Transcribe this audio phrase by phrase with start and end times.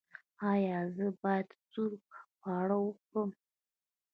[0.51, 1.91] ایا زه باید سوړ
[2.39, 3.31] خواړه وخورم؟